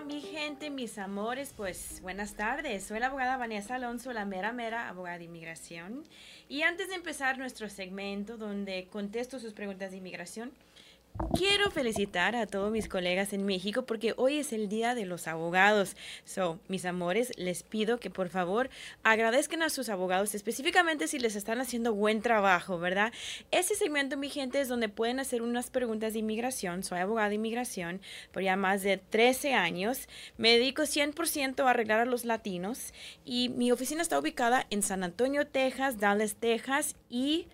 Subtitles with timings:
[0.00, 2.84] mi gente, mis amores, pues buenas tardes.
[2.84, 6.04] Soy la abogada Vanessa Alonso, la mera mera abogada de inmigración.
[6.48, 10.52] Y antes de empezar nuestro segmento donde contesto sus preguntas de inmigración,
[11.36, 15.28] Quiero felicitar a todos mis colegas en México porque hoy es el Día de los
[15.28, 15.96] Abogados.
[16.24, 18.70] So, mis amores, les pido que por favor
[19.02, 23.12] agradezcan a sus abogados, específicamente si les están haciendo buen trabajo, ¿verdad?
[23.50, 26.82] Este segmento, mi gente, es donde pueden hacer unas preguntas de inmigración.
[26.82, 28.00] Soy abogada de inmigración
[28.32, 30.08] por ya más de 13 años.
[30.38, 35.02] Me dedico 100% a arreglar a los latinos y mi oficina está ubicada en San
[35.02, 37.48] Antonio, Texas, Dallas, Texas y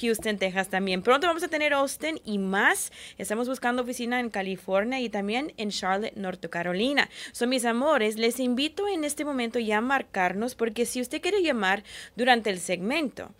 [0.00, 1.02] Houston, Texas también.
[1.02, 2.90] Pronto vamos a tener Austin y más.
[3.18, 7.10] Estamos buscando oficina en California y también en Charlotte, Norte Carolina.
[7.32, 11.42] Son mis amores, les invito en este momento ya a marcarnos porque si usted quiere
[11.42, 11.84] llamar
[12.16, 13.30] durante el segmento,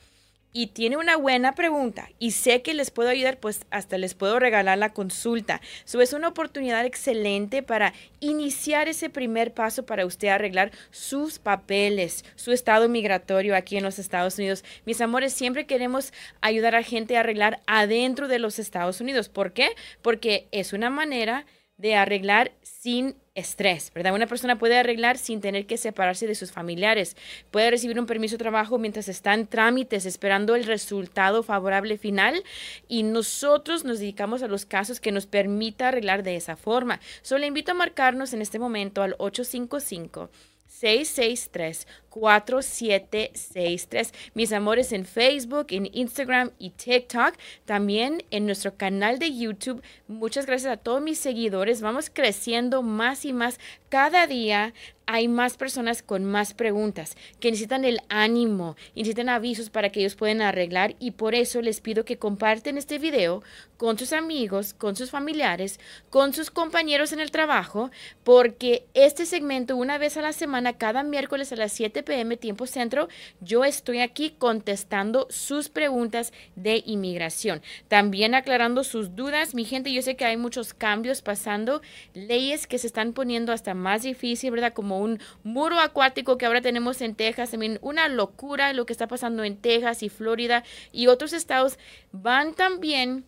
[0.52, 4.38] y tiene una buena pregunta y sé que les puedo ayudar, pues hasta les puedo
[4.38, 5.60] regalar la consulta.
[5.84, 12.24] Eso es una oportunidad excelente para iniciar ese primer paso para usted arreglar sus papeles,
[12.36, 14.64] su estado migratorio aquí en los Estados Unidos.
[14.84, 19.28] Mis amores, siempre queremos ayudar a gente a arreglar adentro de los Estados Unidos.
[19.28, 19.70] ¿Por qué?
[20.02, 21.46] Porque es una manera
[21.82, 24.14] de arreglar sin estrés, ¿verdad?
[24.14, 27.16] Una persona puede arreglar sin tener que separarse de sus familiares,
[27.50, 32.44] puede recibir un permiso de trabajo mientras está en trámites esperando el resultado favorable final
[32.86, 37.00] y nosotros nos dedicamos a los casos que nos permita arreglar de esa forma.
[37.22, 40.30] Solo invito a marcarnos en este momento al 855
[40.68, 44.12] 663 4763.
[44.34, 47.34] Mis amores en Facebook, en Instagram y TikTok.
[47.64, 49.82] También en nuestro canal de YouTube.
[50.08, 51.80] Muchas gracias a todos mis seguidores.
[51.80, 53.58] Vamos creciendo más y más
[53.88, 54.72] cada día
[55.06, 60.14] hay más personas con más preguntas que necesitan el ánimo, necesitan avisos para que ellos
[60.14, 63.42] puedan arreglar y por eso les pido que comparten este video
[63.76, 67.90] con sus amigos, con sus familiares, con sus compañeros en el trabajo,
[68.24, 72.66] porque este segmento una vez a la semana, cada miércoles a las 7 pm tiempo
[72.66, 73.08] centro,
[73.40, 79.54] yo estoy aquí contestando sus preguntas de inmigración, también aclarando sus dudas.
[79.54, 81.82] Mi gente, yo sé que hay muchos cambios pasando,
[82.14, 84.72] leyes que se están poniendo hasta más difícil, ¿verdad?
[84.72, 89.06] Como un muro acuático que ahora tenemos en Texas, también una locura lo que está
[89.06, 91.78] pasando en Texas y Florida y otros estados
[92.12, 93.24] van también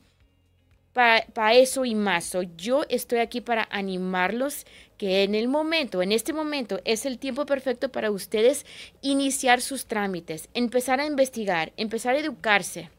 [0.95, 2.37] para eso y más.
[2.57, 4.65] yo estoy aquí para animarlos
[4.97, 8.65] que en el momento, en este momento, es el tiempo perfecto para ustedes
[9.03, 12.91] iniciar sus trámites, empezar a investigar, empezar a educarse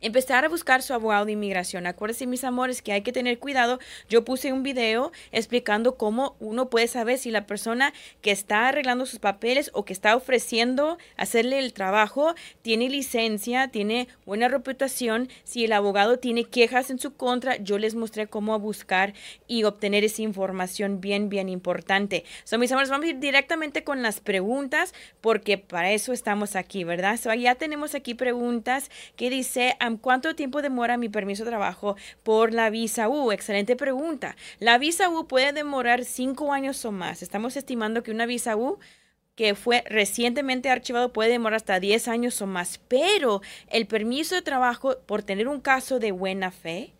[0.00, 1.86] empezar a buscar su abogado de inmigración.
[1.86, 3.78] Acuérdense, mis amores, que hay que tener cuidado.
[4.08, 9.06] Yo puse un video explicando cómo uno puede saber si la persona que está arreglando
[9.06, 15.64] sus papeles o que está ofreciendo hacerle el trabajo tiene licencia, tiene buena reputación, si
[15.64, 17.56] el abogado tiene quejas en su contra.
[17.56, 19.14] Yo les mostré cómo buscar
[19.46, 22.24] y obtener esa información bien, bien importante.
[22.44, 26.84] So, mis amores, vamos a ir directamente con las preguntas porque para eso estamos aquí,
[26.84, 27.18] ¿verdad?
[27.18, 32.52] So, ya tenemos aquí preguntas que dice ¿cuánto tiempo demora mi permiso de trabajo por
[32.52, 33.32] la visa U?
[33.32, 34.36] Excelente pregunta.
[34.58, 37.22] La visa U puede demorar cinco años o más.
[37.22, 38.78] Estamos estimando que una visa U
[39.34, 44.42] que fue recientemente archivado puede demorar hasta 10 años o más, pero el permiso de
[44.42, 46.92] trabajo por tener un caso de buena fe,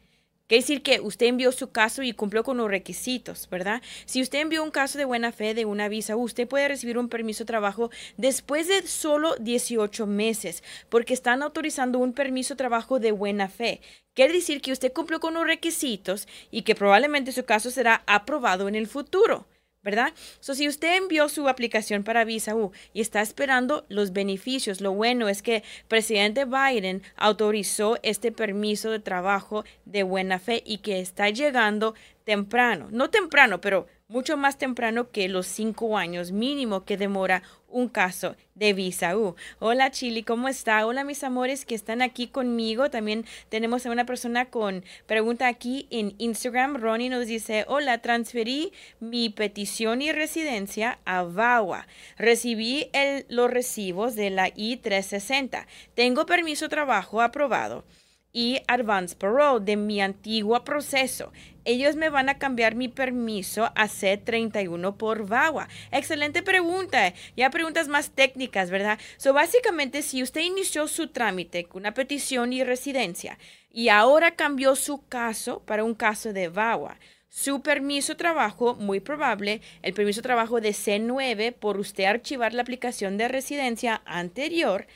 [0.50, 3.82] Quiere decir que usted envió su caso y cumplió con los requisitos, ¿verdad?
[4.05, 7.08] Si usted envió un caso de buena fe de una visa, usted puede recibir un
[7.08, 12.99] permiso de trabajo después de solo 18 meses, porque están autorizando un permiso de trabajo
[12.99, 13.81] de buena fe.
[14.12, 18.67] Quiere decir que usted cumplió con los requisitos y que probablemente su caso será aprobado
[18.67, 19.47] en el futuro.
[19.82, 20.12] ¿Verdad?
[20.41, 24.93] So, si usted envió su aplicación para visa U y está esperando los beneficios, lo
[24.93, 31.00] bueno es que presidente Biden autorizó este permiso de trabajo de buena fe y que
[31.00, 31.94] está llegando
[32.25, 37.89] temprano, no temprano, pero mucho más temprano que los cinco años mínimo que demora un
[37.89, 39.37] caso de visa U.
[39.61, 40.85] Hola Chili, ¿cómo está?
[40.85, 42.91] Hola mis amores que están aquí conmigo.
[42.91, 46.77] También tenemos a una persona con pregunta aquí en Instagram.
[46.77, 51.87] Ronnie nos dice, hola, transferí mi petición y residencia a VAWA.
[52.19, 52.91] Recibí
[53.29, 55.67] los recibos de la I-360.
[55.95, 57.85] Tengo permiso trabajo aprobado
[58.32, 61.32] y Advance Parole de mi antiguo proceso.
[61.65, 65.69] Ellos me van a cambiar mi permiso a C31 por VAWA.
[65.91, 67.12] Excelente pregunta.
[67.37, 68.99] Ya preguntas más técnicas, ¿verdad?
[69.17, 73.38] So, básicamente, si usted inició su trámite con una petición y residencia
[73.71, 76.99] y ahora cambió su caso para un caso de VAWA,
[77.29, 83.17] su permiso trabajo, muy probable, el permiso trabajo de C9 por usted archivar la aplicación
[83.19, 84.87] de residencia anterior,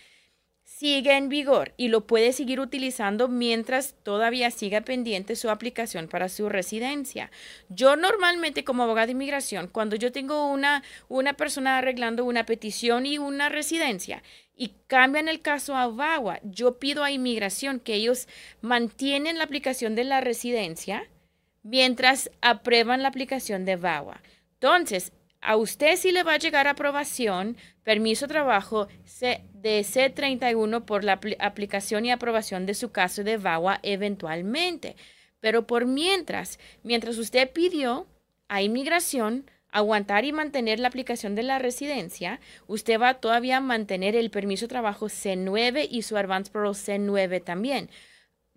[0.84, 6.28] sigue en vigor y lo puede seguir utilizando mientras todavía siga pendiente su aplicación para
[6.28, 7.30] su residencia.
[7.70, 13.06] Yo normalmente como abogada de inmigración, cuando yo tengo una, una persona arreglando una petición
[13.06, 14.22] y una residencia
[14.54, 18.28] y cambian el caso a VAWA, yo pido a inmigración que ellos
[18.60, 21.08] mantienen la aplicación de la residencia
[21.62, 24.20] mientras aprueban la aplicación de VAWA.
[24.60, 25.12] Entonces,
[25.44, 28.88] a usted sí le va a llegar aprobación, permiso de trabajo
[29.20, 34.96] de C31 por la aplicación y aprobación de su caso de VAWA eventualmente.
[35.40, 38.06] Pero por mientras, mientras usted pidió
[38.48, 44.16] a inmigración aguantar y mantener la aplicación de la residencia, usted va todavía a mantener
[44.16, 47.90] el permiso de trabajo C9 y su Advance Parole C9 también.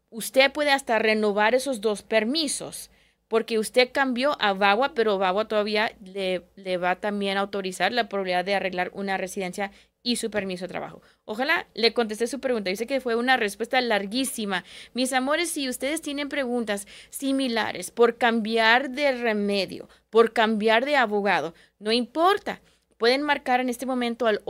[0.10, 2.92] Usted puede hasta renovar esos dos permisos
[3.28, 8.08] porque usted cambió a VAWA, pero VAWA todavía le, le, va también a autorizar la
[8.08, 9.72] probabilidad de arreglar una residencia
[10.08, 11.02] y su permiso de trabajo.
[11.26, 12.70] Ojalá le contesté su pregunta.
[12.70, 14.64] Dice que fue una respuesta larguísima.
[14.94, 21.54] Mis amores, si ustedes tienen preguntas similares por cambiar de remedio, por cambiar de abogado,
[21.80, 22.62] no importa.
[22.98, 24.42] Pueden marcar en este momento al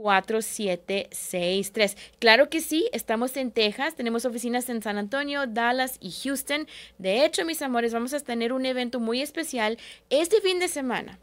[0.00, 1.96] 855-663-4763.
[2.18, 6.66] Claro que sí, estamos en Texas, tenemos oficinas en San Antonio, Dallas y Houston.
[6.98, 11.18] De hecho, mis amores, vamos a tener un evento muy especial este fin de semana.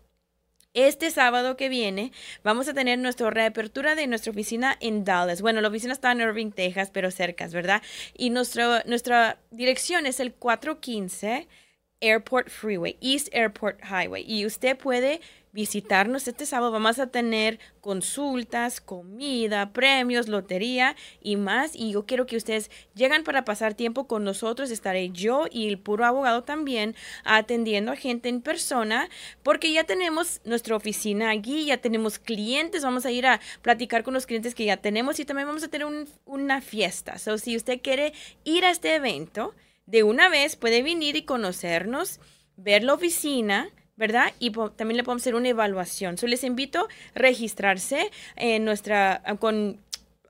[0.74, 2.12] Este sábado que viene
[2.44, 5.41] vamos a tener nuestra reapertura de nuestra oficina en Dallas.
[5.41, 7.81] Bueno, la oficina está en Irving, Texas, pero cerca, ¿verdad?
[8.15, 11.47] Y nuestra dirección es el 415
[12.02, 14.24] Airport Freeway, East Airport Highway.
[14.28, 15.22] Y usted puede
[15.58, 16.72] visitarnos este sábado.
[16.72, 21.76] Vamos a tener consultas, comida, premios, lotería y más.
[21.76, 24.70] Y yo quiero que ustedes lleguen para pasar tiempo con nosotros.
[24.70, 29.10] Estaré yo y el puro abogado también atendiendo a gente en persona
[29.42, 32.84] porque ya tenemos nuestra oficina aquí, ya tenemos clientes.
[32.84, 35.70] Vamos a ir a platicar con los clientes que ya tenemos y también vamos a
[35.70, 35.88] tener
[36.26, 37.18] una fiesta.
[37.18, 38.14] So, si usted quiere
[38.44, 39.56] ir a este evento,
[39.88, 42.19] de una vez puede venir y conocernos,
[42.56, 44.31] ver la oficina, ¿verdad?
[44.38, 46.16] Y también le podemos hacer una evaluación.
[46.18, 49.81] So, les invito a registrarse en nuestra, con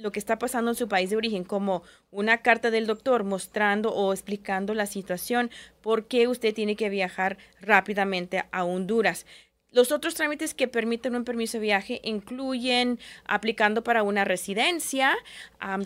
[0.00, 3.92] lo que está pasando en su país de origen, como una carta del doctor mostrando
[3.92, 5.50] o explicando la situación,
[5.82, 9.26] por qué usted tiene que viajar rápidamente a Honduras.
[9.72, 15.16] Los otros trámites que permiten un permiso de viaje incluyen aplicando para una residencia,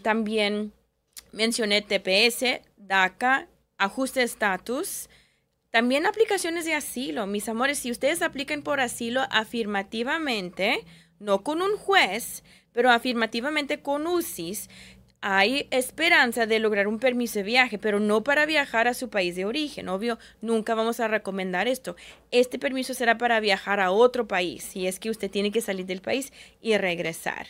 [0.02, 0.72] también
[1.32, 5.10] mencioné TPS, DACA, ajuste de estatus,
[5.70, 7.26] también aplicaciones de asilo.
[7.26, 10.84] Mis amores, si ustedes aplican por asilo afirmativamente,
[11.18, 12.44] no con un juez,
[12.74, 14.68] pero afirmativamente con UCIS
[15.26, 19.34] hay esperanza de lograr un permiso de viaje, pero no para viajar a su país
[19.34, 19.88] de origen.
[19.88, 21.96] Obvio, nunca vamos a recomendar esto.
[22.30, 25.86] Este permiso será para viajar a otro país, si es que usted tiene que salir
[25.86, 27.46] del país y regresar.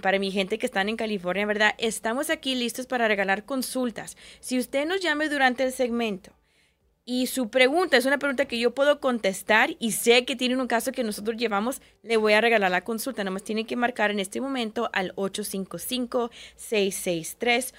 [0.00, 1.74] para mi gente que están en California, ¿verdad?
[1.78, 4.16] Estamos aquí listos para regalar consultas.
[4.40, 6.32] Si usted nos llame durante el segmento
[7.04, 10.68] y su pregunta es una pregunta que yo puedo contestar y sé que tiene un
[10.68, 13.24] caso que nosotros llevamos, le voy a regalar la consulta.
[13.24, 17.74] Nada más tiene que marcar en este momento al 855-663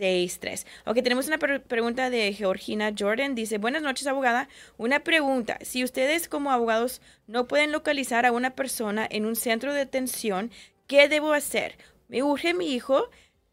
[0.00, 0.66] 4763.
[0.86, 3.34] Ok, tenemos una pregunta de Georgina Jordan.
[3.34, 4.48] Dice, buenas noches, abogada.
[4.78, 5.58] Una pregunta.
[5.62, 10.50] Si ustedes como abogados no pueden localizar a una persona en un centro de detención,
[10.86, 11.76] ¿qué debo hacer?
[12.08, 13.10] Me urge mi hijo,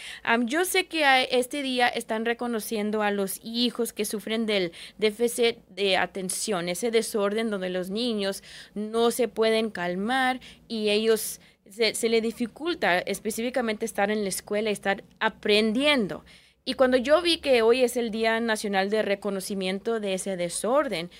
[0.44, 5.96] yo sé que este día están reconociendo a los hijos que sufren del déficit de
[5.96, 8.42] atención, ese desorden donde los niños
[8.74, 14.68] no se pueden calmar y ellos se, se le dificulta específicamente estar en la escuela
[14.68, 16.22] y estar aprendiendo.
[16.66, 21.10] Y cuando yo vi que hoy es el Día Nacional de Reconocimiento de ese desorden,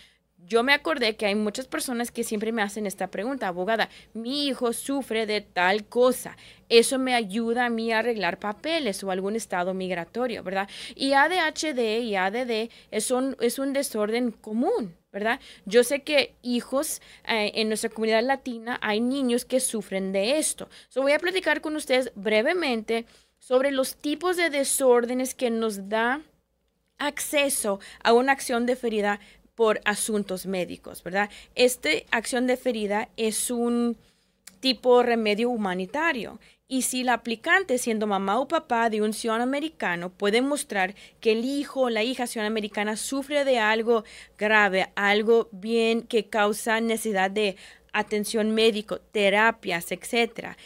[0.47, 4.47] yo me acordé que hay muchas personas que siempre me hacen esta pregunta, abogada, mi
[4.47, 6.37] hijo sufre de tal cosa,
[6.69, 10.69] eso me ayuda a mí a arreglar papeles o algún estado migratorio, ¿verdad?
[10.95, 15.41] Y ADHD y ADD es un, es un desorden común, ¿verdad?
[15.67, 20.69] Yo sé que hijos eh, en nuestra comunidad latina hay niños que sufren de esto.
[20.89, 23.07] So voy a platicar con ustedes brevemente
[23.39, 26.23] sobre los tipos de desórdenes que nos da
[26.99, 29.21] acceso a una acción de ferida
[29.55, 31.31] por asuntos médicos, ¿verdad?
[31.55, 33.97] Esta acción de ferida es un
[34.61, 36.39] tipo remedio humanitario.
[36.69, 41.33] Y si la aplicante, siendo mamá o papá de un ciudadano americano, puede mostrar que
[41.33, 44.05] el hijo o la hija ciudadana americana sufre de algo
[44.39, 47.57] grave, algo bien que causa necesidad de
[47.93, 50.57] atención médico, terapias, etcétera,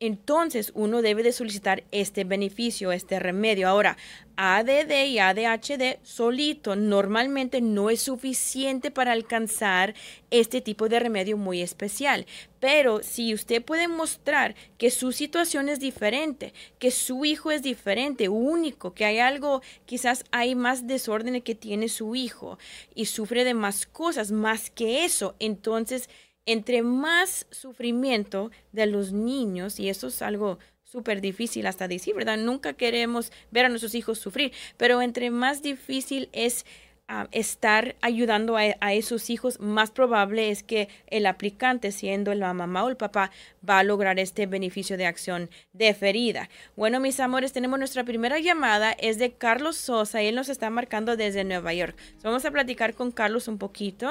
[0.00, 3.68] entonces uno debe de solicitar este beneficio, este remedio.
[3.68, 3.98] Ahora,
[4.36, 9.94] ADD y ADHD solito normalmente no es suficiente para alcanzar
[10.30, 12.24] este tipo de remedio muy especial.
[12.60, 18.30] Pero si usted puede mostrar que su situación es diferente, que su hijo es diferente,
[18.30, 22.58] único, que hay algo, quizás hay más desorden que tiene su hijo
[22.94, 26.08] y sufre de más cosas, más que eso, entonces
[26.46, 30.58] entre más sufrimiento de los niños, y eso es algo
[30.90, 32.36] súper difícil hasta decir, ¿verdad?
[32.36, 36.66] Nunca queremos ver a nuestros hijos sufrir, pero entre más difícil es
[37.06, 42.52] ah, estar ayudando a, a, esos hijos, más probable es que el aplicante, siendo la
[42.54, 43.30] mamá o el papá,
[43.68, 46.50] va a lograr este beneficio de acción deferida.
[46.74, 50.70] Bueno, mis amores, tenemos nuestra primera llamada, es de Carlos Sosa, y él nos está
[50.70, 51.96] marcando desde Nueva York.
[52.24, 54.10] vamos a platicar con Carlos un poquito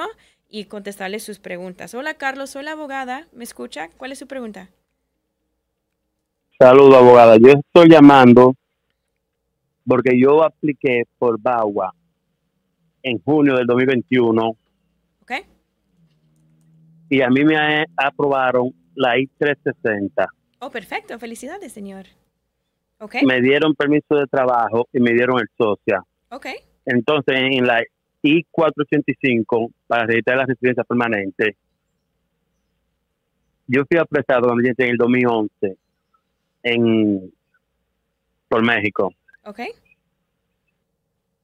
[0.50, 1.94] y contestarle sus preguntas.
[1.94, 3.88] Hola Carlos, soy la abogada, ¿me escucha?
[3.96, 4.68] ¿Cuál es su pregunta?
[6.58, 8.54] Saludos abogada, yo estoy llamando
[9.86, 11.94] porque yo apliqué por BAUA
[13.02, 14.56] en junio del 2021.
[15.22, 15.32] Ok.
[17.08, 20.28] Y a mí me aprobaron la I-360.
[20.58, 22.06] Oh, perfecto, felicidades señor.
[22.98, 23.24] Okay.
[23.24, 26.02] Me dieron permiso de trabajo y me dieron el social.
[26.28, 26.46] Ok.
[26.84, 27.82] Entonces, en la
[28.22, 31.56] I-485, para registrar la residencia permanente,
[33.66, 35.76] yo fui apresado en el 2011
[36.64, 37.32] en,
[38.48, 39.12] por México.
[39.44, 39.60] Ok.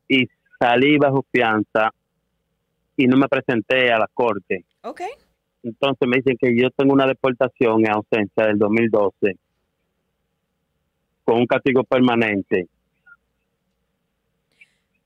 [0.08, 0.28] Y
[0.58, 1.90] salí bajo fianza
[2.96, 4.64] y no me presenté a la corte.
[4.82, 5.02] Ok.
[5.62, 9.36] Entonces me dicen que yo tengo una deportación en ausencia del 2012
[11.24, 12.68] con un castigo permanente.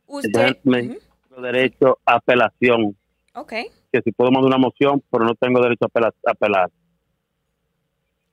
[0.07, 0.59] Usted.
[0.65, 0.99] me
[1.41, 2.97] derecho a apelación.
[3.35, 3.53] Ok.
[3.93, 6.71] Que si puedo mandar una moción, pero no tengo derecho a apelar.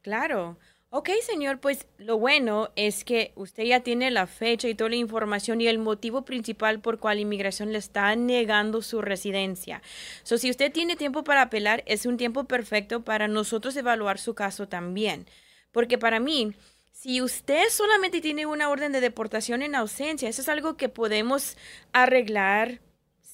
[0.02, 0.58] Claro.
[0.90, 4.96] Ok, señor, pues lo bueno es que usted ya tiene la fecha y toda la
[4.96, 9.82] información y el motivo principal por cual inmigración le está negando su residencia.
[10.24, 14.34] So, si usted tiene tiempo para apelar, es un tiempo perfecto para nosotros evaluar su
[14.34, 15.28] caso también.
[15.74, 16.54] Porque para mí,
[16.94, 21.58] si usted solamente tiene una orden de deportación en ausencia, eso es algo que podemos
[21.92, 22.80] arreglar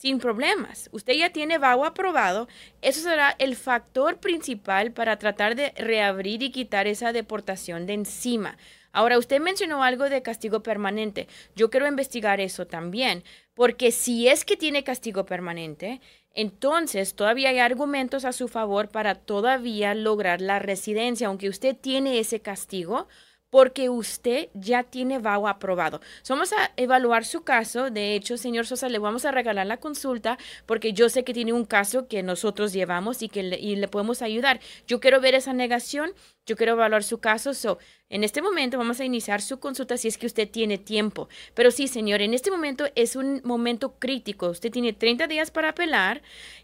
[0.04, 0.90] sin problemas.
[0.92, 2.50] Usted ya tiene VAWA aprobado.
[2.82, 8.58] Eso será el factor principal para tratar de reabrir y quitar esa deportación de encima.
[8.92, 11.30] Ahora, usted mencionó algo de castigo permanente.
[11.56, 16.02] Yo quiero investigar eso también, porque si es que tiene castigo permanente,
[16.34, 22.20] entonces todavía hay argumentos a su favor para todavía lograr la residencia, aunque usted tiene
[22.20, 23.08] ese castigo
[23.54, 26.02] porque usted ya tiene VAWA aprobado.
[26.28, 27.92] vamos a evaluar su caso.
[27.92, 31.54] De hecho, señor Sosa, le vamos a regalar la consulta porque yo sé que tiene
[31.54, 34.60] un caso que nosotros llevamos y que le, y le podemos ayudar.
[34.88, 36.14] Yo quiero ver esa negación,
[36.48, 37.54] yo quiero evaluar su caso.
[37.54, 37.78] So,
[38.10, 41.30] en este momento vamos a iniciar su consulta si es que usted tiene tiempo.
[41.54, 44.50] Pero sí, señor, en este momento es un momento crítico.
[44.50, 46.24] Usted tiene 30 días para apelar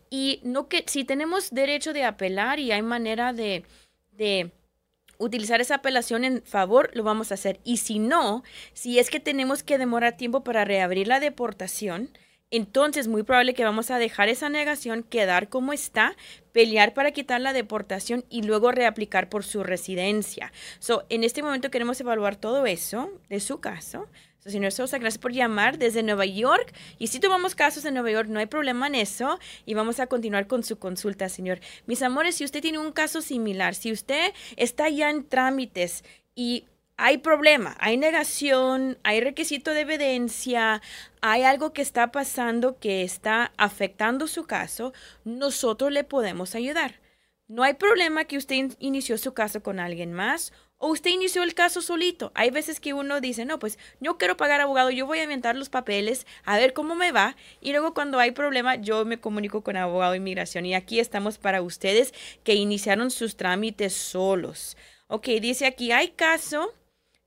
[0.09, 3.63] y no que si tenemos derecho de apelar y hay manera de,
[4.13, 4.49] de
[5.19, 7.59] utilizar esa apelación en favor, lo vamos a hacer.
[7.63, 12.09] Y si no, si es que tenemos que demorar tiempo para reabrir la deportación,
[12.51, 16.15] entonces muy probable que vamos a dejar esa negación quedar como está,
[16.51, 20.51] pelear para quitar la deportación y luego reaplicar por su residencia.
[20.79, 24.07] So, en este momento queremos evaluar todo eso de su caso
[24.45, 26.73] señor Sosa, gracias por llamar desde Nueva York.
[26.97, 29.39] Y si tomamos casos en Nueva York, no hay problema en eso.
[29.65, 31.59] Y vamos a continuar con su consulta, señor.
[31.85, 36.03] Mis amores, si usted tiene un caso similar, si usted está ya en trámites
[36.35, 36.65] y
[36.97, 40.81] hay problema, hay negación, hay requisito de evidencia,
[41.21, 46.99] hay algo que está pasando que está afectando su caso, nosotros le podemos ayudar.
[47.47, 51.53] No hay problema que usted inició su caso con alguien más o usted inició el
[51.53, 52.31] caso solito.
[52.33, 55.55] Hay veces que uno dice, no, pues yo quiero pagar abogado, yo voy a inventar
[55.55, 57.35] los papeles, a ver cómo me va.
[57.61, 60.65] Y luego cuando hay problema, yo me comunico con abogado de inmigración.
[60.65, 62.13] Y aquí estamos para ustedes
[62.43, 64.77] que iniciaron sus trámites solos.
[65.07, 66.73] Ok, dice aquí, hay caso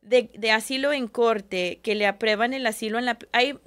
[0.01, 2.99] de, asilo en corte que le aprueban el asilo.
[3.33, 3.59] Hay,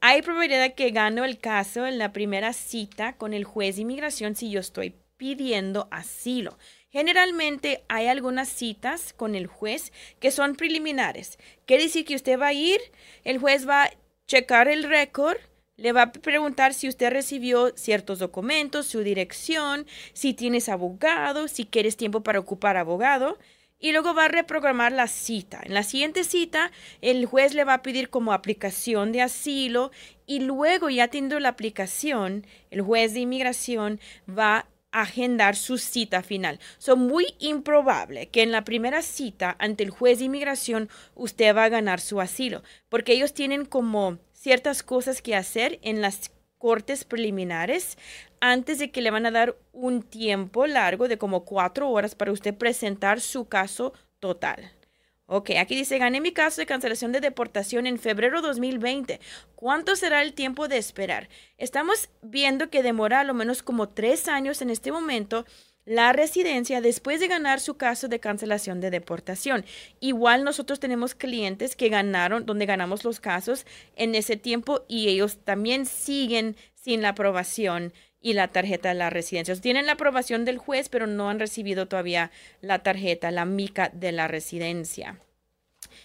[0.00, 4.36] hay probabilidad que gano el caso en la primera cita con el juez de inmigración
[4.36, 6.58] si yo estoy pidiendo asilo.
[6.92, 11.38] Generalmente hay algunas citas con el juez que son preliminares.
[11.64, 12.78] Quiere decir que usted va a ir,
[13.24, 13.90] el juez va a
[14.26, 15.38] checar el récord,
[15.76, 21.64] le va a preguntar si usted recibió ciertos documentos, su dirección, si tienes abogado, si
[21.64, 23.38] quieres tiempo para ocupar abogado.
[23.78, 25.60] Y luego va a reprogramar la cita.
[25.64, 29.90] En la siguiente cita, el juez le va a pedir como aplicación de asilo
[30.26, 36.60] y luego ya teniendo la aplicación, el juez de inmigración va agendar su cita final.
[36.78, 41.64] Son muy improbable que en la primera cita ante el juez de inmigración usted va
[41.64, 47.04] a ganar su asilo, porque ellos tienen como ciertas cosas que hacer en las cortes
[47.04, 47.98] preliminares
[48.40, 52.32] antes de que le van a dar un tiempo largo de como cuatro horas para
[52.32, 54.72] usted presentar su caso total.
[55.34, 59.18] Ok, aquí dice, gané mi caso de cancelación de deportación en febrero 2020.
[59.54, 61.30] ¿Cuánto será el tiempo de esperar?
[61.56, 65.46] Estamos viendo que demora a lo menos como tres años en este momento
[65.86, 69.64] la residencia después de ganar su caso de cancelación de deportación.
[70.00, 73.64] Igual nosotros tenemos clientes que ganaron, donde ganamos los casos
[73.96, 79.10] en ese tiempo y ellos también siguen sin la aprobación y la tarjeta de la
[79.10, 79.54] residencia.
[79.56, 82.30] Tienen la aprobación del juez, pero no han recibido todavía
[82.60, 85.18] la tarjeta, la mica de la residencia.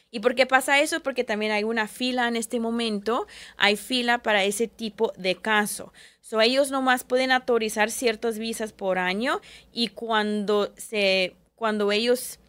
[0.10, 1.02] ¿Y por qué pasa eso?
[1.02, 3.28] Porque también hay una fila en este momento,
[3.58, 5.94] hay fila para ese tipo de caso.
[6.22, 12.40] So, ellos nomás pueden autorizar ciertas visas por año y cuando se, cuando ellos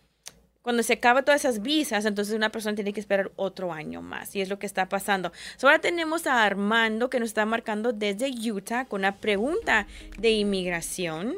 [0.62, 4.34] cuando se acaban todas esas visas, entonces una persona tiene que esperar otro año más.
[4.36, 5.32] Y es lo que está pasando.
[5.62, 9.86] ahora tenemos a Armando que nos está marcando desde Utah con una pregunta
[10.18, 11.34] de inmigración.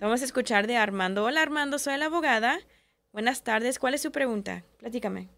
[0.00, 1.24] vamos a escuchar de Armando.
[1.24, 2.58] Hola Armando, soy la abogada.
[3.12, 3.78] Buenas tardes.
[3.78, 4.64] ¿Cuál es su pregunta?
[4.78, 5.28] Platícame.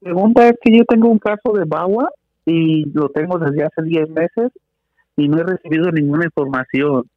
[0.00, 2.10] Pregunta es que yo tengo un caso de BAWA
[2.44, 4.52] y lo tengo desde hace 10 meses
[5.16, 7.08] y no he recibido ninguna información.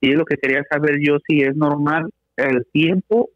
[0.00, 3.30] Y es lo que quería saber yo si es normal el tiempo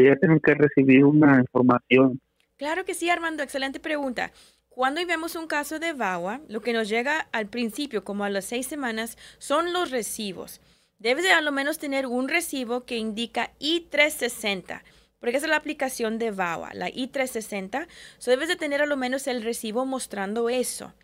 [0.00, 2.20] ya tengo que recibir una información.
[2.56, 4.32] Claro que sí, Armando, excelente pregunta.
[4.68, 8.46] Cuando vemos un caso de VAWA, lo que nos llega al principio, como a las
[8.46, 10.60] seis semanas, son los recibos.
[10.98, 14.82] Debes de a lo menos tener un recibo que indica I360,
[15.18, 17.86] porque esa es la aplicación de VAWA, la I360.
[18.18, 20.94] So debes de tener a lo menos el recibo mostrando eso.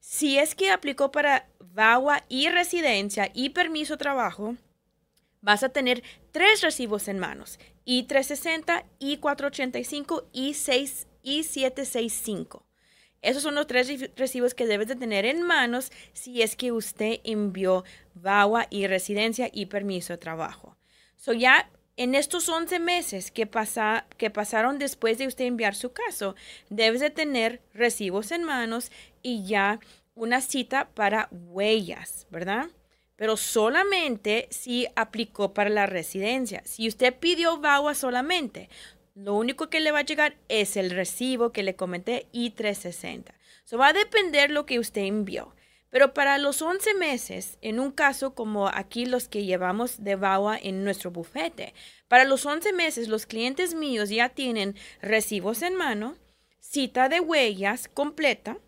[0.00, 4.56] Si es que aplicó para VAWA y residencia y permiso trabajo,
[5.42, 6.02] vas a tener
[6.32, 12.66] tres recibos en manos, I360, I485 y, 6, y 765.
[13.22, 17.20] Esos son los tres recibos que debes de tener en manos si es que usted
[17.22, 20.76] envió VAWA y residencia y permiso de trabajo.
[21.16, 25.92] So ya en estos 11 meses que, pasa, que pasaron después de usted enviar su
[25.92, 26.34] caso,
[26.68, 28.90] debes de tener recibos en manos
[29.22, 29.78] y ya
[30.14, 32.70] una cita para huellas, ¿verdad?
[33.22, 36.60] Pero solamente si aplicó para la residencia.
[36.64, 38.68] Si usted pidió VAWA solamente,
[39.14, 43.26] lo único que le va a llegar es el recibo que le comenté I-360.
[43.64, 45.54] Eso va a depender lo que usted envió.
[45.88, 50.58] Pero para los 11 meses, en un caso como aquí los que llevamos de VAWA
[50.58, 51.74] en nuestro bufete,
[52.08, 56.16] para los 11 meses los clientes míos ya tienen recibos en mano,
[56.58, 58.58] cita de huellas completa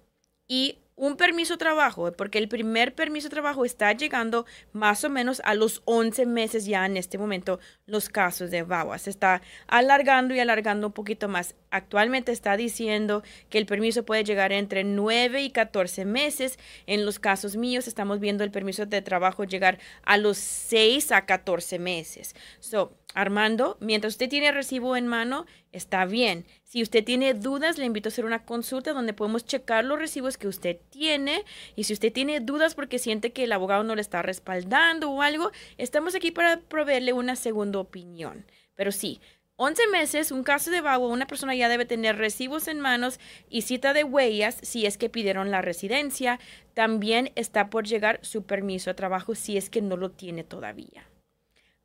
[0.47, 5.11] y un permiso de trabajo, porque el primer permiso de trabajo está llegando más o
[5.11, 8.99] menos a los 11 meses ya en este momento los casos de VAWA.
[8.99, 11.55] Se está alargando y alargando un poquito más.
[11.71, 16.59] Actualmente está diciendo que el permiso puede llegar entre 9 y 14 meses.
[16.87, 21.27] En los casos míos estamos viendo el permiso de trabajo llegar a los 6 a
[21.27, 22.35] 14 meses.
[22.61, 26.44] So, Armando, mientras usted tiene recibo en mano, está bien.
[26.64, 30.37] Si usted tiene dudas, le invito a hacer una consulta donde podemos checar los recibos
[30.37, 31.44] que usted tiene.
[31.77, 35.22] Y si usted tiene dudas porque siente que el abogado no le está respaldando o
[35.22, 38.44] algo, estamos aquí para proveerle una segunda opinión.
[38.74, 39.20] Pero sí,
[39.57, 43.62] 11 meses, un caso de vago, una persona ya debe tener recibos en manos y
[43.62, 46.40] cita de huellas si es que pidieron la residencia.
[46.74, 51.09] También está por llegar su permiso de trabajo si es que no lo tiene todavía.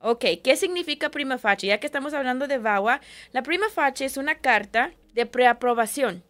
[0.01, 1.67] Ok, ¿qué significa prima facie?
[1.67, 3.01] Ya que estamos hablando de VAWA,
[3.33, 6.23] la prima facie es una carta de preaprobación.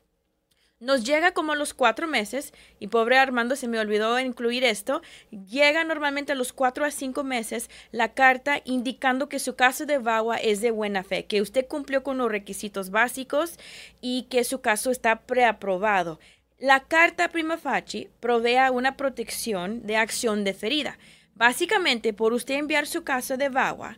[0.79, 5.03] Nos llega como a los cuatro meses, y pobre Armando se me olvidó incluir esto,
[5.29, 9.99] llega normalmente a los cuatro a cinco meses la carta indicando que su caso de
[9.99, 13.59] VAWA es de buena fe, que usted cumplió con los requisitos básicos
[14.01, 16.19] y que su caso está preaprobado.
[16.57, 20.97] La carta prima facie provee una protección de acción deferida.
[21.39, 23.97] Básicamente, por usted enviar su caso de VAWA,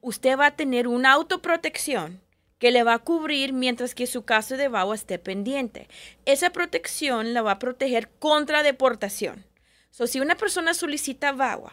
[0.00, 2.20] usted va a tener una autoprotección
[2.58, 5.86] que le va a cubrir mientras que su caso de VAWA esté pendiente.
[6.24, 9.46] Esa protección la va a proteger contra deportación.
[9.92, 11.72] So, si una persona solicita VAWA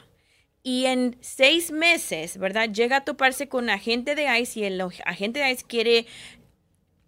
[0.62, 2.69] y en seis meses, ¿verdad?
[2.69, 6.06] Llega a toparse con agente de ICE y el agente de ICE quiere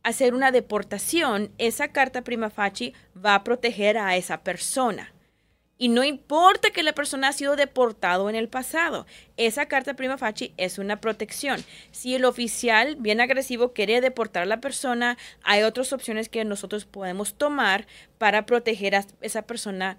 [0.01, 5.13] hacer una deportación, esa carta prima facie va a proteger a esa persona.
[5.81, 10.19] Y no importa que la persona ha sido deportado en el pasado, esa carta prima
[10.19, 11.65] facie es una protección.
[11.89, 16.85] Si el oficial bien agresivo quiere deportar a la persona, hay otras opciones que nosotros
[16.85, 17.87] podemos tomar
[18.19, 19.97] para proteger a esa persona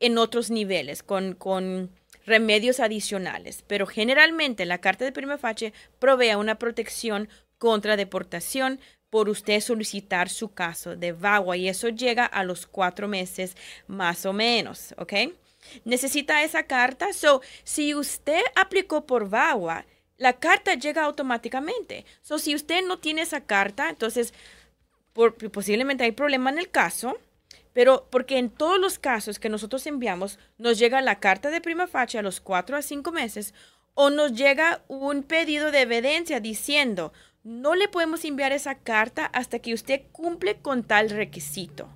[0.00, 1.92] en otros niveles, con, con
[2.26, 3.62] remedios adicionales.
[3.68, 8.80] Pero generalmente la carta de prima facie provee una protección contra deportación,
[9.10, 14.26] por usted solicitar su caso de VAWA y eso llega a los cuatro meses más
[14.26, 15.12] o menos, ¿ok?
[15.84, 17.12] Necesita esa carta.
[17.12, 22.04] So, si usted aplicó por VAWA, la carta llega automáticamente.
[22.22, 24.34] So, si usted no tiene esa carta, entonces
[25.52, 27.18] posiblemente hay problema en el caso.
[27.72, 31.86] Pero porque en todos los casos que nosotros enviamos, nos llega la carta de prima
[31.86, 33.54] facie a los cuatro a cinco meses
[33.94, 37.12] o nos llega un pedido de evidencia diciendo,
[37.48, 41.88] no le podemos enviar esa carta hasta que usted cumple con tal requisito.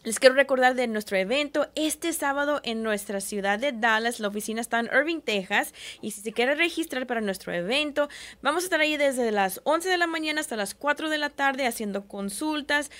[0.03, 4.19] Les quiero recordar de nuestro evento este sábado en nuestra ciudad de Dallas.
[4.19, 5.73] La oficina está en Irving, Texas.
[6.01, 8.09] Y si se quiere registrar para nuestro evento,
[8.41, 11.29] vamos a estar ahí desde las 11 de la mañana hasta las 4 de la
[11.29, 12.91] tarde haciendo consultas,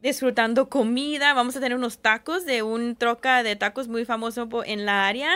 [0.00, 1.34] disfrutando comida.
[1.34, 5.34] Vamos a tener unos tacos de un troca de tacos muy famoso en la área.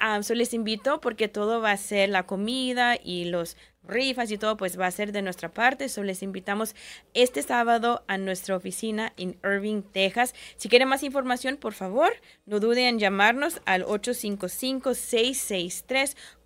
[0.00, 3.56] Um, les invito porque todo va a ser la comida y los
[3.88, 5.88] rifas y todo, pues va a ser de nuestra parte.
[5.88, 6.76] So les invitamos
[7.14, 10.34] este sábado a nuestra oficina en Irving, Texas.
[10.56, 12.12] Si quieren más información, por favor,
[12.46, 13.82] no duden en llamarnos al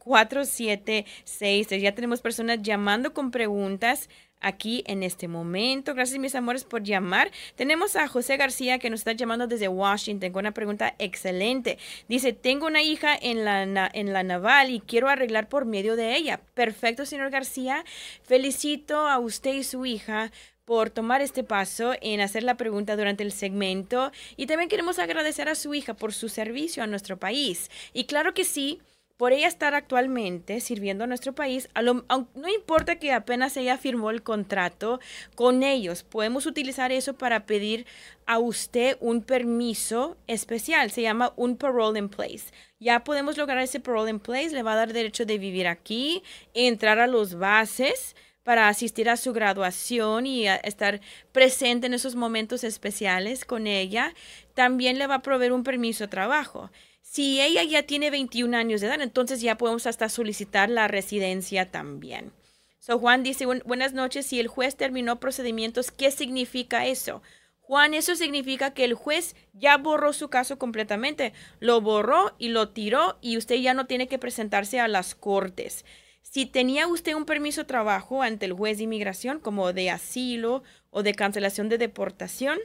[0.05, 1.81] 855-663-4763.
[1.81, 4.09] Ya tenemos personas llamando con preguntas
[4.43, 5.95] aquí en este momento.
[5.95, 7.31] Gracias, mis amores, por llamar.
[7.57, 11.79] Tenemos a José García que nos está llamando desde Washington con una pregunta excelente.
[12.09, 13.63] Dice, tengo una hija en la,
[13.93, 16.41] en la naval y quiero arreglar por medio de ella.
[16.55, 17.85] Perfecto, señor García.
[18.23, 20.31] Felicito a usted y su hija
[20.65, 25.49] por tomar este paso en hacer la pregunta durante el segmento y también queremos agradecer
[25.49, 27.71] a su hija por su servicio a nuestro país.
[27.93, 28.81] Y claro que sí,
[29.17, 34.23] por ella estar actualmente sirviendo a nuestro país, no importa que apenas ella firmó el
[34.23, 35.01] contrato
[35.35, 37.87] con ellos, podemos utilizar eso para pedir
[38.27, 42.53] a usted un permiso especial, se llama un parole in place.
[42.81, 46.23] Ya podemos lograr ese parole in place, le va a dar derecho de vivir aquí,
[46.55, 52.65] entrar a los bases para asistir a su graduación y estar presente en esos momentos
[52.65, 54.15] especiales con ella.
[54.55, 56.71] También le va a proveer un permiso de trabajo.
[57.13, 61.71] Si ella ya tiene 21 años de edad, entonces ya podemos hasta solicitar la residencia
[61.71, 62.33] también.
[62.79, 67.21] So Juan dice, buenas noches, si el juez terminó procedimientos, ¿qué significa eso?
[67.61, 72.71] Juan, eso significa que el juez ya borró su caso completamente, lo borró y lo
[72.71, 75.85] tiró y usted ya no tiene que presentarse a las cortes.
[76.23, 80.63] Si tenía usted un permiso de trabajo ante el juez de inmigración, como de asilo
[80.89, 82.59] o de cancelación de deportación,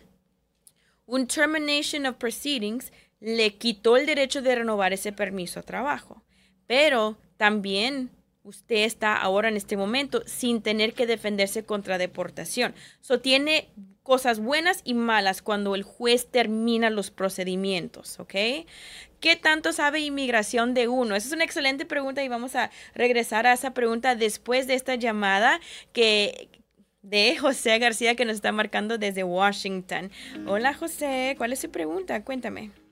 [1.05, 6.23] un termination of proceedings le quitó el derecho de renovar ese permiso de trabajo.
[6.67, 8.11] Pero también
[8.43, 12.73] usted está ahora en este momento sin tener que defenderse contra deportación.
[13.01, 13.69] So tiene
[14.03, 18.35] cosas buenas y malas cuando el juez termina los procedimientos, ¿ok?
[19.19, 21.15] ¿Qué tanto sabe inmigración de uno?
[21.15, 24.95] Esa es una excelente pregunta y vamos a regresar a esa pregunta después de esta
[24.95, 25.59] llamada
[25.91, 26.49] que
[27.01, 30.11] de José García que nos está marcando desde Washington.
[30.45, 32.23] Hola José, ¿cuál es su pregunta?
[32.23, 32.86] Cuéntame.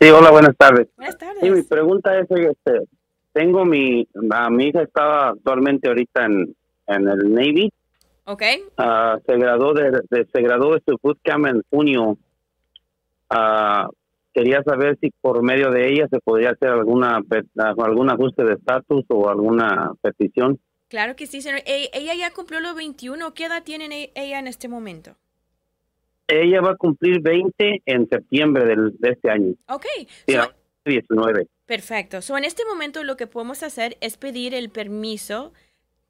[0.00, 0.88] Sí, hola, buenas tardes.
[0.96, 1.42] Buenas tardes.
[1.42, 2.88] Sí, mi pregunta es, este,
[3.34, 4.08] tengo mi,
[4.50, 7.70] mi hija estaba actualmente ahorita en, en el Navy.
[8.24, 8.42] Ok.
[8.78, 10.00] Uh, se graduó de,
[10.32, 12.16] se graduó de su bootcamp en junio.
[13.30, 13.92] Uh,
[14.32, 17.20] quería saber si por medio de ella se podría hacer alguna
[17.76, 20.58] algún ajuste de estatus o alguna petición.
[20.88, 21.60] Claro que sí, señor.
[21.66, 23.34] E, ella ya cumplió los 21.
[23.34, 25.16] ¿Qué edad tiene ella en este momento?
[26.30, 29.54] Ella va a cumplir 20 en septiembre del, de este año.
[29.68, 29.86] Ok.
[30.84, 31.46] 19.
[31.66, 32.22] Perfecto.
[32.22, 35.52] So, en este momento lo que podemos hacer es pedir el permiso,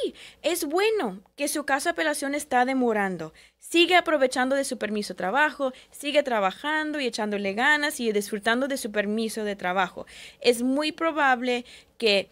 [0.42, 3.32] es bueno que su caso de apelación está demorando.
[3.72, 8.76] Sigue aprovechando de su permiso de trabajo, sigue trabajando y echándole ganas y disfrutando de
[8.76, 10.04] su permiso de trabajo.
[10.42, 11.64] Es muy probable
[11.96, 12.28] que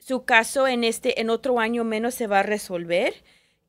[0.00, 3.14] su caso en este en otro año menos se va a resolver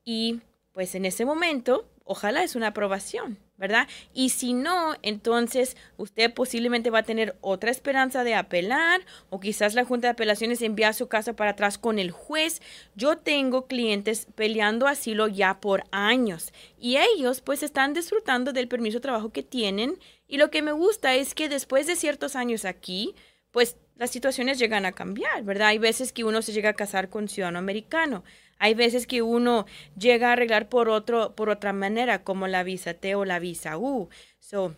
[0.03, 3.37] y pues en ese momento ojalá es una aprobación.
[3.63, 3.87] ¿Verdad?
[4.13, 8.99] Y si no, entonces usted posiblemente va a tener otra esperanza de apelar
[9.29, 12.61] o quizás la Junta de Apelaciones envía su caso para atrás con el juez.
[12.93, 18.97] Yo tengo clientes peleando asilo ya por años y ellos pues están disfrutando del permiso
[18.97, 19.97] de trabajo que tienen
[20.27, 23.15] y lo que me gusta es que después de ciertos años aquí,
[23.51, 25.69] pues las situaciones llegan a cambiar, ¿verdad?
[25.69, 28.25] Hay veces que uno se llega a casar con ciudadano americano.
[28.59, 29.65] Hay veces que uno
[29.97, 33.77] llega a arreglar por, otro, por otra manera, como la visa T o la visa
[33.77, 34.09] U.
[34.39, 34.75] So,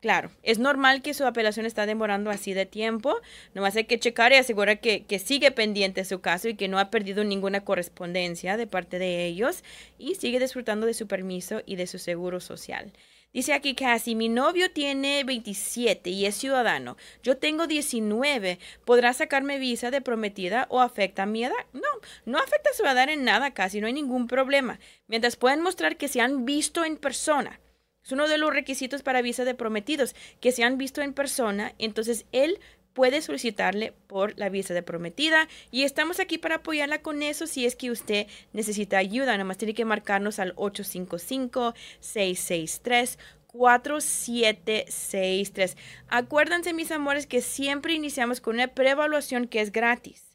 [0.00, 3.16] claro, es normal que su apelación está demorando así de tiempo.
[3.54, 6.78] Nomás hay que checar y asegurar que, que sigue pendiente su caso y que no
[6.78, 9.64] ha perdido ninguna correspondencia de parte de ellos
[9.98, 12.92] y sigue disfrutando de su permiso y de su seguro social.
[13.34, 16.96] Dice aquí casi, mi novio tiene 27 y es ciudadano.
[17.24, 18.60] Yo tengo 19.
[18.84, 21.66] ¿Podrá sacarme visa de prometida o afecta mi edad?
[21.72, 21.80] No,
[22.26, 24.78] no afecta su edad en nada casi, no hay ningún problema.
[25.08, 27.58] Mientras puedan mostrar que se han visto en persona.
[28.04, 31.74] Es uno de los requisitos para visa de prometidos, que se han visto en persona.
[31.78, 32.60] Entonces él
[32.94, 37.66] puede solicitarle por la visa de prometida y estamos aquí para apoyarla con eso si
[37.66, 39.36] es que usted necesita ayuda.
[39.36, 43.18] Nomás tiene que marcarnos al 855-663.
[43.54, 45.76] 4763.
[46.08, 50.34] Acuérdense, mis amores, que siempre iniciamos con una preevaluación que es gratis.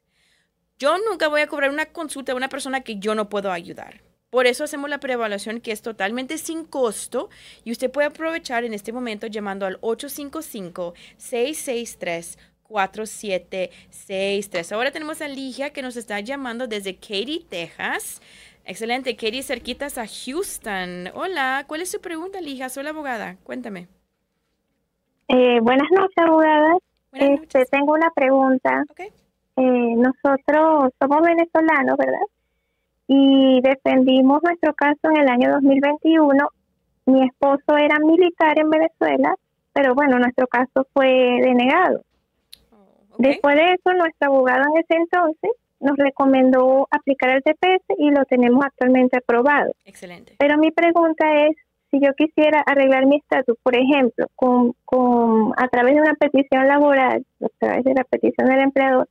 [0.79, 4.01] Yo nunca voy a cobrar una consulta a una persona que yo no puedo ayudar.
[4.29, 7.29] Por eso hacemos la preevaluación que es totalmente sin costo
[7.63, 12.37] y usted puede aprovechar en este momento llamando al 855-663.
[12.69, 14.71] 4763.
[14.71, 18.21] Ahora tenemos a Ligia que nos está llamando desde Katy, Texas.
[18.63, 21.09] Excelente, Katie, cerquitas a Houston.
[21.15, 22.69] Hola, ¿cuál es su pregunta, Ligia?
[22.69, 23.87] Soy la abogada, cuéntame.
[25.27, 26.77] Eh, buenas noches, abogada.
[27.13, 28.83] este, tengo una pregunta.
[28.99, 32.27] Eh, nosotros somos venezolanos, ¿verdad?
[33.07, 36.47] Y defendimos nuestro caso en el año 2021.
[37.07, 39.33] Mi esposo era militar en Venezuela,
[39.73, 41.07] pero bueno, nuestro caso fue
[41.41, 42.03] denegado.
[43.19, 45.51] Después de eso, nuestro abogado en ese entonces
[45.81, 49.73] nos recomendó aplicar el TPS y lo tenemos actualmente aprobado.
[49.85, 50.35] Excelente.
[50.39, 51.55] Pero mi pregunta es,
[51.91, 56.67] si yo quisiera arreglar mi estatus, por ejemplo, con, con, a través de una petición
[56.67, 59.09] laboral, a través de la petición del empleador,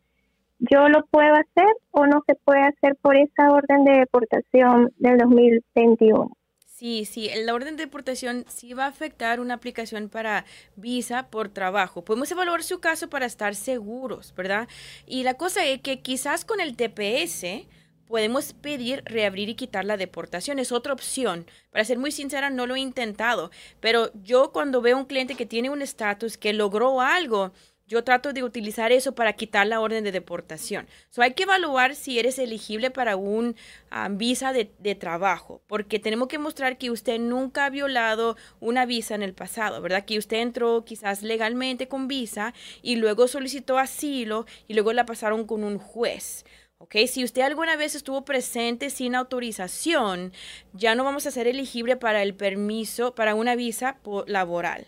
[0.58, 5.18] ¿yo lo puedo hacer o no se puede hacer por esa orden de deportación del
[5.18, 6.30] 2021?
[6.78, 10.44] Sí, sí, la orden de deportación sí va a afectar una aplicación para
[10.76, 12.04] visa por trabajo.
[12.04, 14.68] Podemos evaluar su caso para estar seguros, ¿verdad?
[15.04, 17.66] Y la cosa es que quizás con el TPS
[18.06, 20.60] podemos pedir reabrir y quitar la deportación.
[20.60, 21.46] Es otra opción.
[21.72, 25.46] Para ser muy sincera, no lo he intentado, pero yo cuando veo un cliente que
[25.46, 27.52] tiene un estatus, que logró algo,
[27.88, 30.86] yo trato de utilizar eso para quitar la orden de deportación.
[31.10, 33.56] So, hay que evaluar si eres elegible para un
[33.90, 38.84] ah, visa de, de, trabajo, porque tenemos que mostrar que usted nunca ha violado una
[38.84, 40.04] visa en el pasado, ¿verdad?
[40.04, 45.46] Que usted entró quizás legalmente con visa y luego solicitó asilo y luego la pasaron
[45.46, 46.44] con un juez.
[46.78, 46.96] ¿ok?
[47.08, 50.32] Si usted alguna vez estuvo presente sin autorización,
[50.72, 54.86] ya no vamos a ser elegible para el permiso, para una visa laboral.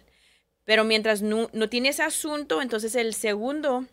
[0.71, 3.87] Pero mientras no, tiene ese asunto, entonces el segundo,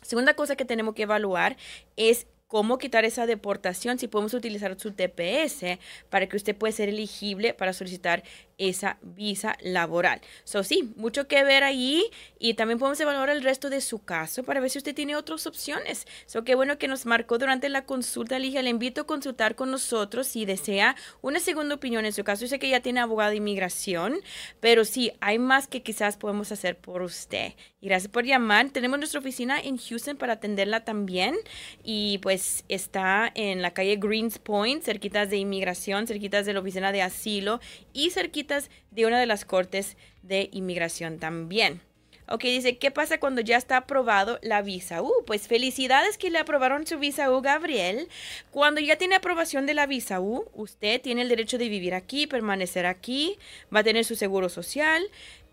[0.00, 1.58] segunda cosa que tenemos que evaluar
[1.96, 6.88] es cómo quitar esa deportación, si podemos utilizar su TPS para que usted pueda ser
[6.88, 8.22] elegible para solicitar
[8.58, 10.20] esa visa laboral.
[10.44, 12.04] So, sí, mucho que ver ahí
[12.38, 15.46] y también podemos evaluar el resto de su caso para ver si usted tiene otras
[15.46, 16.06] opciones.
[16.26, 18.62] So, qué bueno que nos marcó durante la consulta, Ligia.
[18.62, 22.42] Le invito a consultar con nosotros si desea una segunda opinión en su caso.
[22.42, 24.18] Yo sé que ya tiene abogado de inmigración,
[24.60, 27.54] pero sí, hay más que quizás podemos hacer por usted.
[27.80, 28.70] Y gracias por llamar.
[28.70, 31.36] Tenemos nuestra oficina en Houston para atenderla también
[31.84, 36.90] y pues está en la calle Greens Point, cerquitas de inmigración, cerquitas de la oficina
[36.90, 37.60] de asilo
[37.92, 38.47] y cerquitas
[38.90, 41.80] de una de las cortes de inmigración también.
[42.30, 45.10] Ok, dice, ¿qué pasa cuando ya está aprobado la visa U?
[45.26, 48.08] Pues felicidades que le aprobaron su visa U, Gabriel.
[48.50, 52.26] Cuando ya tiene aprobación de la visa U, usted tiene el derecho de vivir aquí,
[52.26, 53.38] permanecer aquí,
[53.74, 55.02] va a tener su seguro social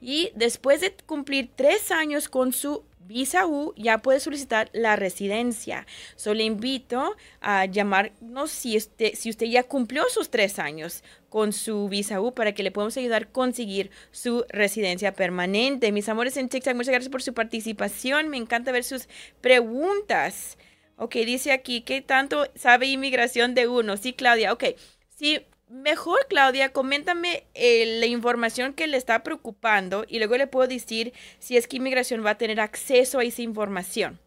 [0.01, 5.85] y después de cumplir tres años con su visa U ya puede solicitar la residencia.
[6.15, 11.89] Solo invito a llamarnos si usted, si usted ya cumplió sus tres años con su
[11.89, 15.91] visa U para que le podamos ayudar a conseguir su residencia permanente.
[15.91, 18.29] Mis amores en TikTok, muchas gracias por su participación.
[18.29, 19.07] Me encanta ver sus
[19.41, 20.57] preguntas.
[20.97, 23.97] Ok, dice aquí, ¿qué tanto sabe inmigración de uno?
[23.97, 24.63] Sí, Claudia, ok.
[25.09, 30.67] Sí, Mejor, Claudia, coméntame eh, la información que le está preocupando y luego le puedo
[30.67, 34.19] decir si es que inmigración va a tener acceso a esa información.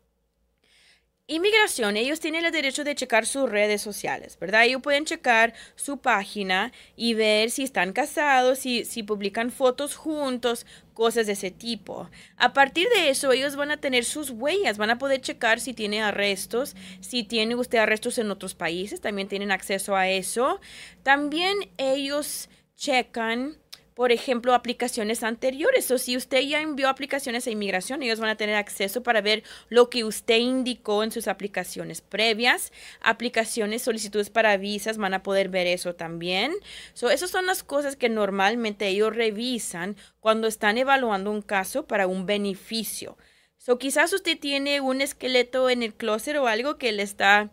[1.31, 4.65] Inmigración, ellos tienen el derecho de checar sus redes sociales, ¿verdad?
[4.65, 10.65] Ellos pueden checar su página y ver si están casados, si, si publican fotos juntos,
[10.95, 12.09] cosas de ese tipo.
[12.39, 15.75] A partir de eso, ellos van a tener sus huellas, van a poder checar si
[15.75, 20.63] tiene arrestos, si tiene usted arrestos en otros países, también tienen acceso a eso.
[21.03, 23.59] También ellos checan
[23.99, 25.91] por ejemplo, aplicaciones anteriores.
[25.91, 29.43] O si usted ya envió aplicaciones a inmigración, ellos van a tener acceso para ver
[29.71, 32.73] lo que usted indicó en sus aplicaciones previas.
[33.01, 36.53] Aplicaciones, solicitudes para visas, van a poder ver eso también.
[36.95, 42.07] So, esas son las cosas que normalmente ellos revisan cuando están evaluando un caso para
[42.07, 43.19] un beneficio.
[43.57, 47.51] So, quizás usted tiene un esqueleto en el closet o algo que le está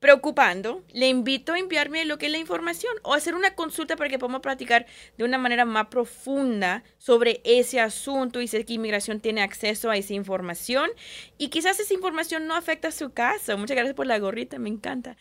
[0.00, 4.08] preocupando, le invito a enviarme lo que es la información o hacer una consulta para
[4.08, 4.86] que podamos platicar
[5.18, 9.96] de una manera más profunda sobre ese asunto y sé que inmigración tiene acceso a
[9.98, 10.90] esa información
[11.36, 13.58] y quizás esa información no afecta su caso.
[13.58, 15.18] Muchas gracias por la gorrita, me encanta.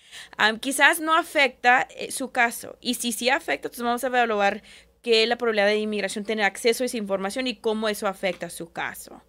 [0.61, 4.63] quizás no afecta eh, su caso y si sí afecta, entonces vamos a evaluar
[5.01, 8.49] qué es la probabilidad de inmigración tener acceso a esa información y cómo eso afecta
[8.49, 9.21] su caso.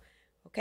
[0.44, 0.58] ¿Ok?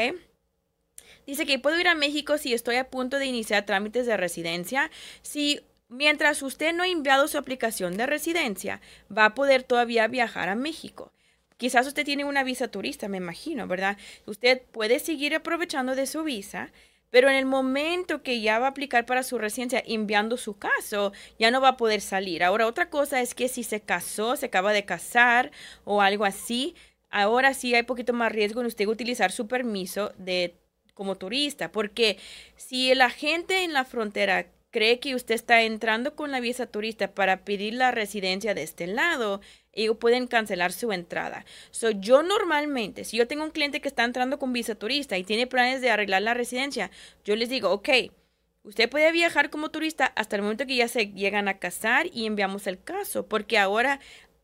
[1.30, 4.90] Dice que puedo ir a México si estoy a punto de iniciar trámites de residencia.
[5.22, 8.82] Si mientras usted no ha enviado su aplicación de residencia,
[9.16, 11.14] va a poder todavía viajar a México.
[11.58, 13.96] Quizás usted tiene una visa turista, me imagino, ¿verdad?
[14.26, 16.72] Usted puede seguir aprovechando de su visa,
[17.12, 21.14] pero en el momento que ya va a aplicar para su residencia enviando su caso,
[21.38, 22.44] ya no va a poder salir.
[22.44, 25.52] Ahora, otra cosa es que si se casó, se acaba de casar
[25.84, 26.74] o algo así,
[27.12, 30.56] ahora sí hay poquito más riesgo en usted utilizar su permiso de
[31.00, 32.18] como turista, porque
[32.58, 37.14] si la gente en la frontera cree que usted está entrando con la visa turista
[37.14, 39.40] para pedir la residencia de este lado,
[39.72, 41.46] ellos pueden cancelar su entrada.
[41.72, 45.24] So, yo normalmente, si yo tengo un cliente que está entrando con visa turista y
[45.24, 46.92] tiene planes de arreglar la residencia,
[47.24, 47.90] yo les digo, ok,
[48.64, 52.26] usted puede viajar como turista hasta el momento que ya se llegan a casar y
[52.26, 54.02] enviamos el caso, porque ahora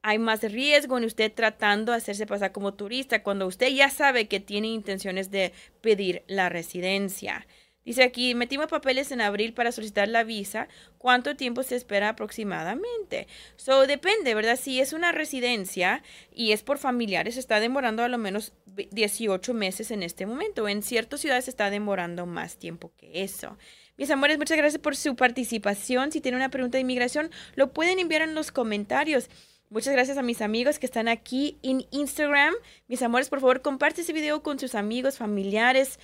[0.07, 4.27] hay más riesgo en usted tratando de hacerse pasar como turista cuando usted ya sabe
[4.27, 5.51] que tiene intenciones de
[5.81, 7.47] pedir la residencia.
[7.83, 10.67] Dice aquí, metimos papeles en abril para solicitar la visa.
[10.99, 13.27] ¿Cuánto tiempo se espera aproximadamente?
[13.55, 14.59] So, depende, ¿verdad?
[14.61, 19.89] Si es una residencia y es por familiares, está demorando a lo menos 18 meses
[19.89, 20.67] en este momento.
[20.67, 23.57] En ciertas ciudades está demorando más tiempo que eso.
[23.97, 26.11] Mis amores, muchas gracias por su participación.
[26.11, 29.29] Si tienen una pregunta de inmigración, lo pueden enviar en los comentarios.
[29.69, 32.53] Muchas gracias a mis amigos que están aquí en Instagram.
[32.87, 35.99] Mis amores, por favor, comparte este video con sus amigos, familiares,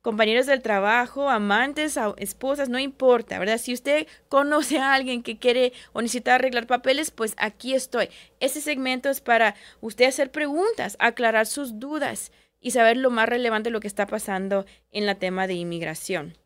[0.00, 3.58] compañeros del trabajo, amantes, esposas, no importa, ¿verdad?
[3.58, 8.08] Si usted conoce a alguien que quiere o necesita arreglar papeles, pues aquí estoy.
[8.40, 13.68] Este segmento es para usted hacer preguntas, aclarar sus dudas y saber lo más relevante
[13.68, 16.38] de lo que está pasando en la tema de inmigración.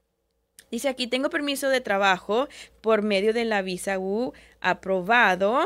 [0.72, 2.48] Dice aquí, tengo permiso de trabajo
[2.80, 5.64] por medio de la visa U aprobado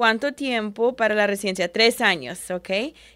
[0.00, 1.70] ¿Cuánto tiempo para la residencia?
[1.70, 2.70] Tres años, ¿ok?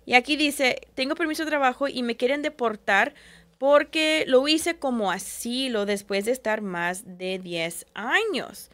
[0.04, 3.14] Y aquí dice, tengo permiso de trabajo y me quieren deportar
[3.56, 8.70] porque lo hice como asilo después de estar más de 10 años.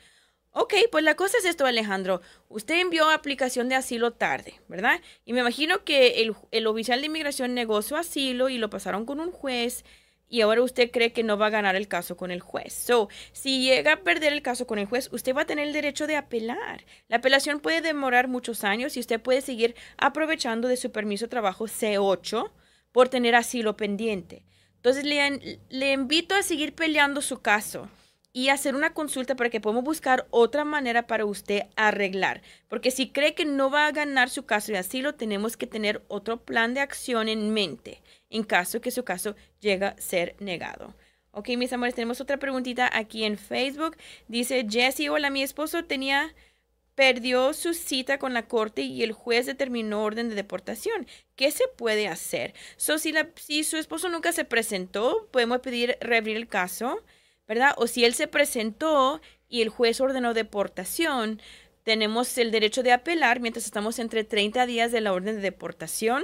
[0.51, 2.21] Ok, pues la cosa es esto, Alejandro.
[2.49, 5.01] Usted envió aplicación de asilo tarde, ¿verdad?
[5.25, 9.21] Y me imagino que el, el oficial de inmigración su asilo y lo pasaron con
[9.21, 9.85] un juez
[10.31, 12.73] y ahora usted cree que no va a ganar el caso con el juez.
[12.73, 15.75] So, si llega a perder el caso con el juez, usted va a tener el
[15.75, 16.87] derecho de apelar.
[17.09, 21.31] La apelación puede demorar muchos años y usted puede seguir aprovechando de su permiso de
[21.31, 22.51] trabajo C8
[22.93, 24.45] por tener asilo pendiente.
[24.77, 27.91] Entonces, le, le invito a seguir peleando su caso
[28.33, 32.43] y hacer una consulta para que podamos buscar otra manera para usted arreglar.
[32.69, 36.05] Porque si cree que no va a ganar su caso de asilo, tenemos que tener
[36.07, 38.01] otro plan de acción en mente
[38.31, 40.95] en caso que su caso llegue a ser negado.
[41.33, 43.97] Ok, mis amores, tenemos otra preguntita aquí en Facebook.
[44.29, 46.35] Dice Jesse, hola, mi esposo tenía,
[46.95, 51.07] perdió su cita con la corte y el juez determinó orden de deportación.
[51.37, 52.55] ¿Qué se puede hacer?
[52.77, 57.03] So, la, si su esposo nunca se presentó, podemos pedir reabrir el caso
[57.51, 57.75] ¿verdad?
[57.79, 61.43] O si él se presentó y el juez ordenó deportación,
[61.83, 66.23] tenemos el derecho de apelar mientras estamos entre 30 días de la orden de deportación.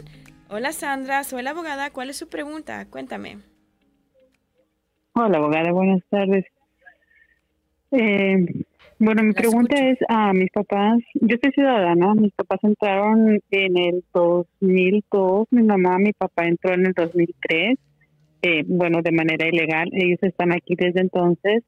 [0.48, 1.90] Hola Sandra, soy la abogada.
[1.90, 2.86] ¿Cuál es su pregunta?
[2.88, 3.38] Cuéntame.
[5.12, 6.46] Hola abogada, buenas tardes.
[7.90, 8.46] Eh,
[9.00, 14.04] bueno, mi pregunta es a mis papás, yo soy ciudadana, mis papás entraron en el
[14.12, 17.78] 2002, mi mamá, mi papá entró en el 2003,
[18.42, 21.64] eh, bueno, de manera ilegal, ellos están aquí desde entonces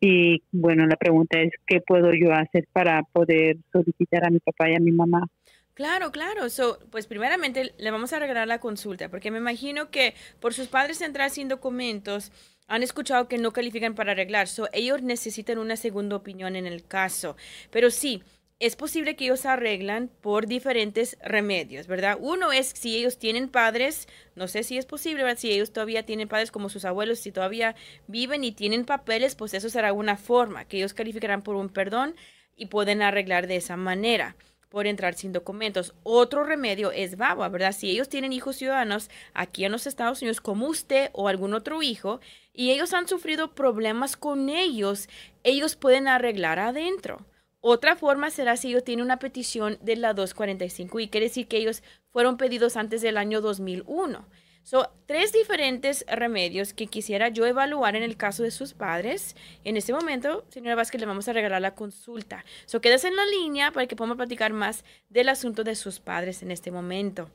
[0.00, 4.70] y bueno, la pregunta es, ¿qué puedo yo hacer para poder solicitar a mi papá
[4.70, 5.26] y a mi mamá?
[5.74, 6.48] Claro, claro.
[6.48, 10.68] So, pues primeramente le vamos a regalar la consulta, porque me imagino que por sus
[10.68, 12.32] padres entrar sin documentos,
[12.68, 16.84] han escuchado que no califican para arreglar, so ellos necesitan una segunda opinión en el
[16.84, 17.36] caso.
[17.70, 18.22] Pero sí,
[18.60, 22.18] es posible que ellos arreglan por diferentes remedios, ¿verdad?
[22.20, 25.38] Uno es si ellos tienen padres, no sé si es posible, ¿verdad?
[25.38, 27.74] Si ellos todavía tienen padres como sus abuelos, si todavía
[28.06, 32.16] viven y tienen papeles, pues eso será una forma que ellos calificarán por un perdón
[32.56, 34.36] y pueden arreglar de esa manera
[34.68, 35.94] por entrar sin documentos.
[36.02, 37.72] Otro remedio es VAWA, ¿verdad?
[37.72, 41.82] Si ellos tienen hijos ciudadanos aquí en los Estados Unidos, como usted o algún otro
[41.82, 42.20] hijo,
[42.52, 45.08] y ellos han sufrido problemas con ellos,
[45.44, 47.24] ellos pueden arreglar adentro.
[47.60, 51.56] Otra forma será si ellos tienen una petición de la 245 y quiere decir que
[51.56, 54.26] ellos fueron pedidos antes del año 2001.
[54.68, 59.34] Son tres diferentes remedios que quisiera yo evaluar en el caso de sus padres.
[59.64, 62.44] En este momento, señora Vázquez, le vamos a regalar la consulta.
[62.66, 66.42] So, quédese en la línea para que podamos platicar más del asunto de sus padres
[66.42, 67.30] en este momento.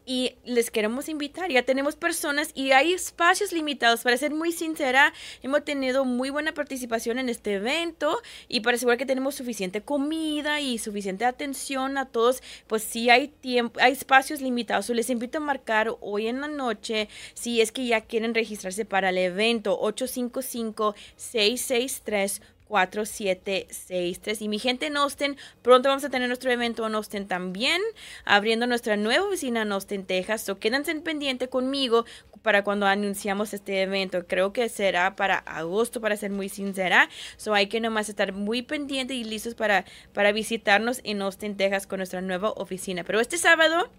[0.06, 1.50] y les queremos invitar.
[1.50, 4.02] Ya tenemos personas y hay espacios limitados.
[4.02, 8.98] Para ser muy sincera, hemos tenido muy buena participación en este evento y para asegurar
[8.98, 14.40] que tenemos suficiente comida y suficiente atención a todos, pues sí hay tiempo, hay espacios
[14.40, 14.88] limitados.
[14.90, 19.10] les invito a marcar hoy en la noche si es que ya quieren registrarse para
[19.10, 24.42] el evento 855 663 4763.
[24.42, 27.80] Y mi gente en Austin, pronto vamos a tener nuestro evento en Austin también,
[28.24, 30.42] abriendo nuestra nueva oficina en Austin, Texas.
[30.42, 32.04] So quédense en pendiente conmigo
[32.42, 34.26] para cuando anunciamos este evento.
[34.26, 37.08] Creo que será para agosto, para ser muy sincera.
[37.36, 41.86] So hay que nomás estar muy pendiente y listos para, para visitarnos en Austin, Texas
[41.86, 43.04] con nuestra nueva oficina.
[43.04, 43.90] Pero este sábado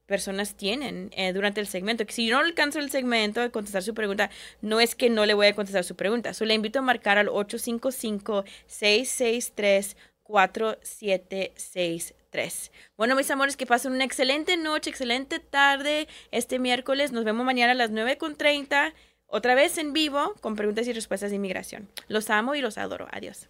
[0.07, 2.05] personas tienen eh, durante el segmento.
[2.09, 5.35] Si yo no alcanzo el segmento de contestar su pregunta, no es que no le
[5.35, 6.35] voy a contestar su pregunta.
[6.35, 8.45] Solo le invito a marcar al 855
[12.31, 12.73] 663 4763.
[12.97, 17.13] Bueno, mis amores, que pasen una excelente noche, excelente tarde este miércoles.
[17.13, 18.93] Nos vemos mañana a las 9.30,
[19.27, 21.89] otra vez en vivo, con preguntas y respuestas de inmigración.
[22.09, 23.09] Los amo y los adoro.
[23.11, 23.49] Adiós.